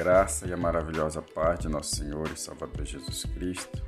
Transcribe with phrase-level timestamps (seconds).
[0.00, 3.84] graça e a maravilhosa paz de nosso Senhor e Salvador Jesus Cristo.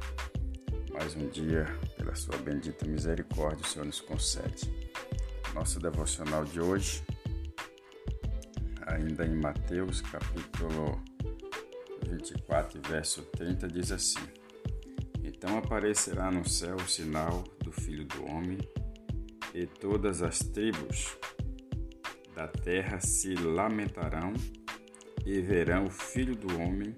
[0.93, 1.65] Mais um dia,
[1.97, 4.71] pela sua bendita misericórdia, o Senhor nos concede.
[5.55, 7.03] Nosso devocional de hoje,
[8.89, 11.03] ainda em Mateus, capítulo
[12.07, 14.21] 24, verso 30, diz assim:
[15.25, 18.59] Então aparecerá no céu o sinal do Filho do Homem,
[19.55, 21.17] e todas as tribos
[22.35, 24.35] da terra se lamentarão
[25.25, 26.95] e verão o Filho do Homem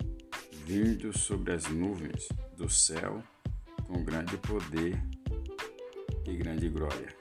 [0.65, 3.23] vindo sobre as nuvens do céu
[3.87, 4.99] com grande poder
[6.27, 7.15] e grande glória.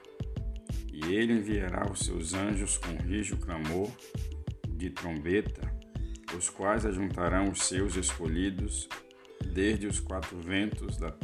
[0.92, 3.90] E ele enviará os seus anjos com rijo clamor
[4.70, 5.72] de trombeta,
[6.36, 8.88] os quais ajuntarão os seus escolhidos
[9.52, 11.14] desde os quatro ventos da,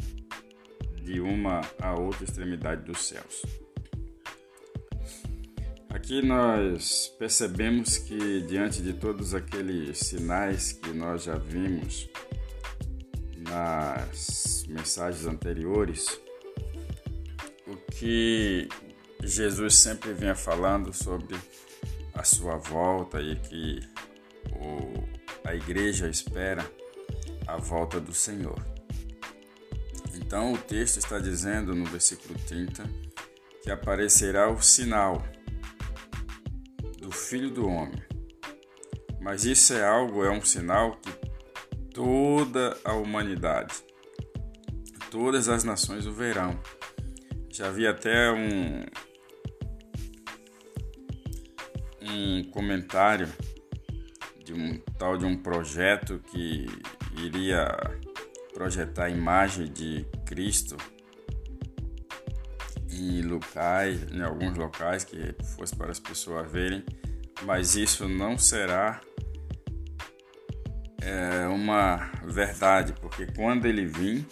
[1.03, 3.41] de uma a outra extremidade dos céus.
[5.93, 12.09] Aqui nós percebemos que, diante de todos aqueles sinais que nós já vimos
[13.37, 16.07] nas mensagens anteriores,
[17.67, 18.69] o que
[19.21, 21.37] Jesus sempre vinha falando sobre
[22.13, 23.79] a sua volta e que
[24.53, 25.03] o,
[25.43, 26.65] a igreja espera
[27.45, 28.65] a volta do Senhor.
[30.15, 32.89] Então o texto está dizendo no versículo 30
[33.61, 35.21] que aparecerá o sinal
[37.31, 38.03] Filho do Homem.
[39.21, 41.09] Mas isso é algo, é um sinal que
[41.93, 43.73] toda a humanidade,
[45.09, 46.59] todas as nações o verão.
[47.49, 48.83] Já vi até um,
[52.01, 53.29] um comentário
[54.43, 56.65] de um tal de um projeto que
[57.17, 57.65] iria
[58.53, 60.75] projetar a imagem de Cristo
[62.89, 66.83] em locais, em alguns locais que fosse para as pessoas verem
[67.43, 69.01] mas isso não será
[71.01, 74.25] é, uma verdade, porque quando ele vir,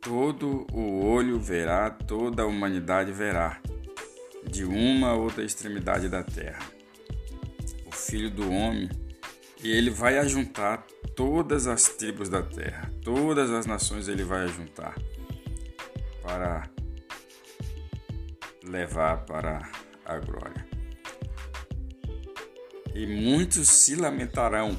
[0.00, 3.60] todo o olho verá, toda a humanidade verá,
[4.50, 6.66] de uma a outra extremidade da terra.
[7.86, 8.88] O Filho do Homem,
[9.62, 14.94] e ele vai ajuntar todas as tribos da terra, todas as nações ele vai ajuntar
[16.22, 16.68] para
[18.64, 19.70] levar para
[20.04, 20.77] a glória
[22.98, 24.76] e muitos se lamentarão.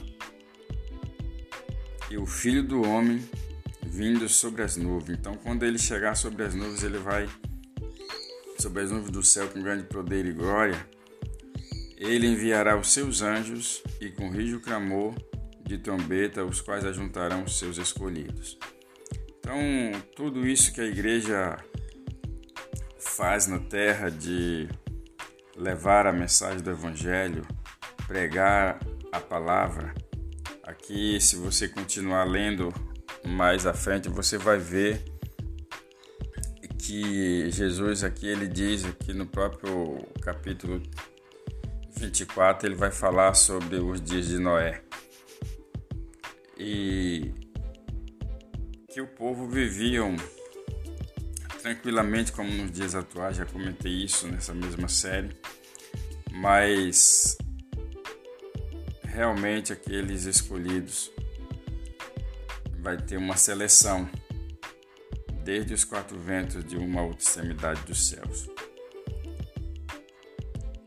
[2.12, 3.24] E o filho do homem
[3.82, 5.18] vindo sobre as nuvens.
[5.18, 7.30] Então, quando ele chegar sobre as nuvens, ele vai
[8.60, 10.86] sobre as nuvens do céu com grande poder e glória.
[11.96, 15.16] Ele enviará os seus anjos e com rijo clamor
[15.64, 18.60] de trombeta, os quais ajuntarão os seus escolhidos.
[19.40, 19.58] Então,
[20.14, 21.58] tudo isso que a igreja
[22.98, 24.68] faz na terra de
[25.56, 27.48] levar a mensagem do evangelho,
[28.10, 28.80] pregar
[29.12, 29.94] a palavra.
[30.64, 32.74] Aqui, se você continuar lendo
[33.24, 35.06] mais à frente, você vai ver
[36.80, 40.82] que Jesus aqui ele diz aqui no próprio capítulo
[41.98, 44.82] 24, ele vai falar sobre os dias de Noé.
[46.58, 47.32] E
[48.92, 50.16] que o povo viviam
[51.62, 55.30] tranquilamente como nos dias atuais, já comentei isso nessa mesma série,
[56.32, 57.38] mas
[59.20, 61.12] realmente aqueles escolhidos
[62.80, 64.10] vai ter uma seleção
[65.44, 68.50] desde os quatro ventos de uma outra extremidade dos céus.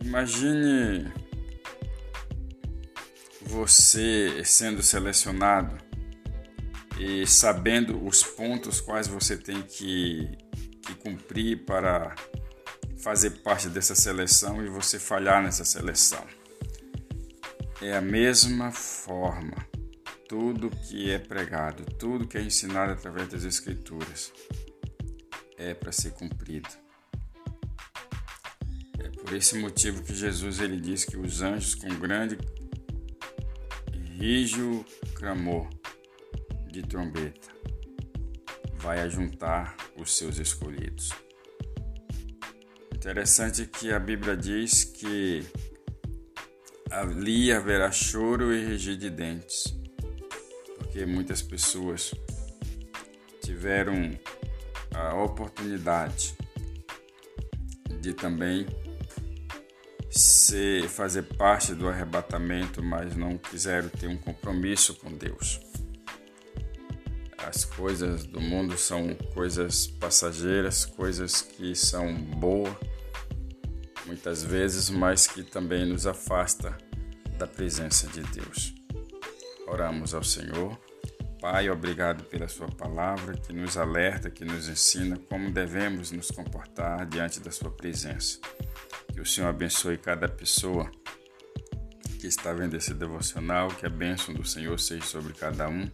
[0.02, 1.12] Imagine
[3.42, 5.76] você sendo selecionado
[6.98, 10.26] e sabendo os pontos quais você tem que,
[10.86, 12.14] que cumprir para
[12.96, 16.26] fazer parte dessa seleção e você falhar nessa seleção.
[17.82, 19.66] É a mesma forma.
[20.28, 24.32] Tudo que é pregado, tudo que é ensinado através das Escrituras
[25.58, 26.68] é para ser cumprido.
[29.00, 32.38] É por esse motivo que Jesus ele diz que os anjos com grande
[34.16, 34.84] rijo
[35.16, 35.68] clamor
[36.70, 37.48] de trombeta
[38.76, 41.10] vai ajuntar os seus escolhidos.
[42.94, 45.44] Interessante que a Bíblia diz que
[46.92, 49.74] ali haverá choro e regir de dentes,
[50.76, 52.14] porque muitas pessoas
[53.42, 54.18] tiveram
[54.94, 56.36] a oportunidade
[58.00, 58.66] de também
[60.10, 65.60] ser, fazer parte do arrebatamento, mas não quiseram ter um compromisso com Deus.
[67.38, 72.91] As coisas do mundo são coisas passageiras, coisas que são boas
[74.12, 76.76] muitas vezes, mas que também nos afasta
[77.38, 78.74] da presença de Deus.
[79.66, 80.78] Oramos ao Senhor.
[81.40, 87.06] Pai, obrigado pela Sua palavra que nos alerta, que nos ensina como devemos nos comportar
[87.06, 88.38] diante da Sua presença.
[89.14, 90.90] Que o Senhor abençoe cada pessoa
[92.20, 95.90] que está vendo esse devocional, que a bênção do Senhor seja sobre cada um.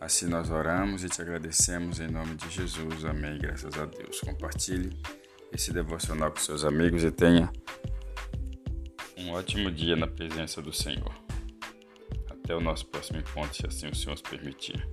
[0.00, 3.04] Assim nós oramos e te agradecemos em nome de Jesus.
[3.04, 3.36] Amém.
[3.36, 4.20] Graças a Deus.
[4.20, 4.96] Compartilhe
[5.52, 7.50] esse devocional com seus amigos e tenha
[9.16, 11.12] um ótimo dia na presença do Senhor.
[12.30, 14.86] Até o nosso próximo encontro, se assim o Senhor nos permitir.